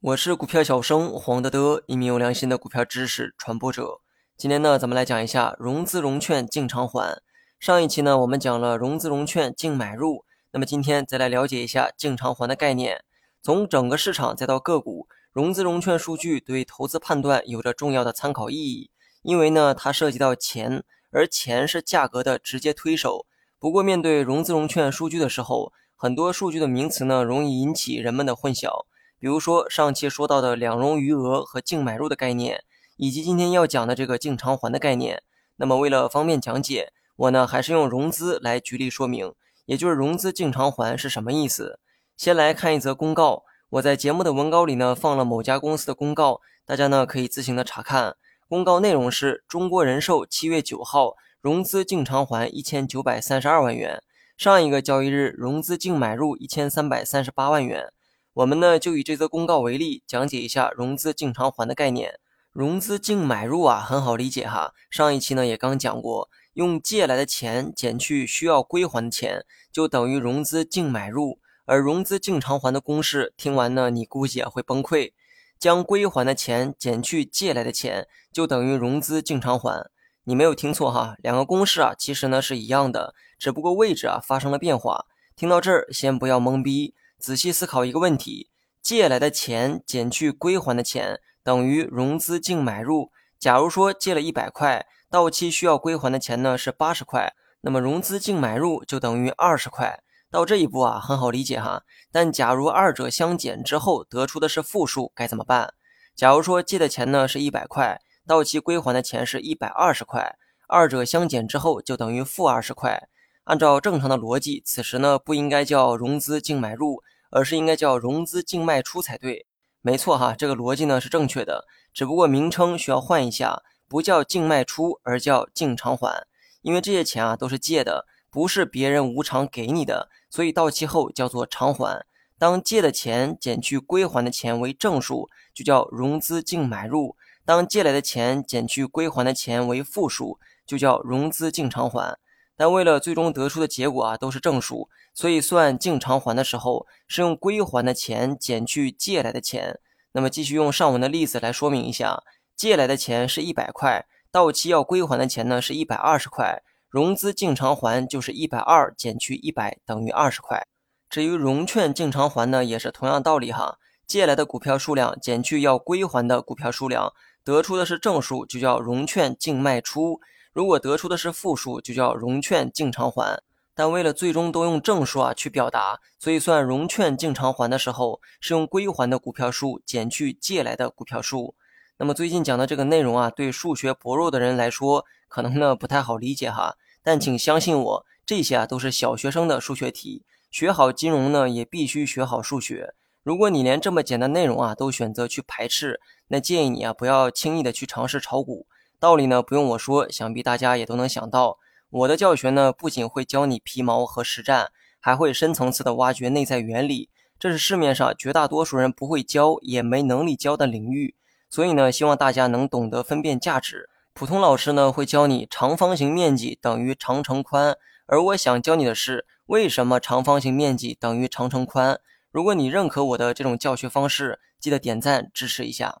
[0.00, 4.00] 我是股票小生黄德德，一名有良心的股票知识传播者。
[4.36, 7.20] 今天呢，咱们来讲一下融资融券净偿还。
[7.60, 13.04] 上一期呢，我们讲了融资融券净买入，那么今天再来了解一下净偿还的概念。
[13.42, 18.90] 从整个市场再到个股，融资融券数据对投资判断有着重要的参考意义，
[19.22, 23.26] 因为呢，它涉及到钱，而钱是价格的直接推手。
[23.60, 28.84] 不过，面对融资融券数据的时候，很多数据的名词呢，容易引起人们的混淆。
[29.18, 32.62] 比如说上期说到的两融余额和净买入的概念，
[32.96, 35.24] 以及今天要讲的这个净偿还的概念。
[35.56, 39.34] 那么为了方便讲解，我呢还是用融资来举例说明，
[39.66, 41.80] 也就是融资净偿还是什么意思。
[42.16, 48.14] 先来看一则公告，我在节目的文稿里呢放了某家公司的公告，大家呢可以自行的查看。
[48.48, 54.00] 公告内容是中国人寿七月九号融资净偿还一千九百三十二万元，
[54.38, 57.92] 上一个交易日融资净买入一千三百三十八万元。
[58.34, 62.20] 我们呢就以这则公告为例，讲解一下融资净偿还的概念。
[62.52, 64.74] 融资净买入啊，很好理解哈。
[64.88, 71.40] 上一期呢也刚讲过，用借来的钱减去需要归还的钱，就等于融资净买入。
[71.64, 75.10] 而融资净偿还的公式，听完呢你估计也会崩溃。
[75.58, 79.90] 将归还的钱减去借来的钱，就等于融资净偿还。
[80.28, 85.06] 你没有听错哈，两个公式啊其实呢是一样的，只不过位置啊发生了变化。
[85.34, 86.94] 听到这儿先不要懵逼。
[87.18, 88.50] 仔细思考一个问题：
[88.82, 93.10] 借来的钱减去归还的钱等于融资净买入。
[93.38, 97.32] 假如说借了一百块，到期需要归还的钱呢是八十块，
[97.62, 100.02] 那么融资净买入就等于二十块。
[100.30, 101.84] 到这一步啊，很好理解哈。
[102.12, 105.72] 但假如二者相减之后得出的是负数，该怎么办？
[106.14, 107.98] 假如说借的钱呢是一百块，
[108.28, 110.36] 到期归还的钱是一百二十块，
[110.68, 113.08] 二者相减之后就等于负二十块。
[113.44, 119.46] 按照正常的逻辑，此时呢不应该叫融资净买入，而是应该叫融资净卖出才对。
[119.80, 126.26] 没错哈，这个逻辑呢是正确的，只不过名称需要换一下，不叫净卖出，而叫净偿还。
[126.60, 132.04] 因为这些钱啊都是借的，不是别人无偿给你的，所以到期后叫做偿还。
[132.38, 137.16] 当借的钱减去归还的钱为正数，就叫融资净买入；
[137.48, 142.18] 当借来的钱减去归还的钱为负数，就叫融资净偿还。
[142.54, 149.80] 但为了最终得出的结果啊都是正数，所以算净偿还的时候是用归还的钱减去借来的钱。
[150.12, 152.22] 那么继续用上文的例子来说明一下，
[152.54, 160.66] 借来的钱是一百块，到期要归还的钱呢是一百二十块，融资净偿还就是一百二减去一百等于二十块。
[161.08, 167.14] 至于融券净偿还呢，也是同样道理哈，借来的股票数量减去要归还的股票数量，
[167.48, 170.20] 得出的是正数，就叫融券净卖出。
[170.52, 173.42] 如果得出的是负数，就叫融券净偿还。
[173.74, 181.54] 但为了最终都用正数啊去表达，所以算融券净偿还的时候，是用归还的股票数减去借来的股票数。
[181.96, 186.76] 那么最近讲的这个内容啊，对数学薄弱的人来说，可能呢不太好理解哈。
[187.02, 190.24] 但请相信我，这些啊都是小学生的数学题。
[190.50, 192.94] 学好金融呢，也必须学好数学。
[193.22, 198.66] 如果你连这么简单内容啊都选择去排斥，那建议你啊不要轻易的去尝试炒股。
[199.00, 201.58] 道理呢不用我说，想必大家也都能想到。
[201.90, 204.68] 我的教学呢不仅会教你皮毛和实战，
[205.00, 207.08] 还会深层次的挖掘内在原理，
[207.38, 211.14] 这是市面上绝大多数人不会教也没能力教的领域。
[211.48, 213.88] 所以呢，希望大家能懂得分辨价值。
[214.12, 221.98] 普通老师呢会教你长方形面积等于长乘宽，而我想教你的是为什么长方形面积等于长乘宽。
[222.30, 226.00] 如果你认可我的这种教学方式，记得点赞支持一下。